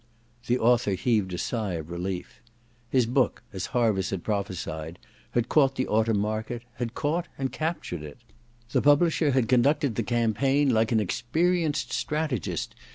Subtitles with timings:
[0.47, 2.41] The author heaved a sigh of relief.
[2.89, 4.97] His book, as Harviss had prophesied,
[5.33, 8.17] had caught the autumn market: had caught and captured it.
[8.71, 12.73] The publisher had conducted the campaign like an experienced strategist.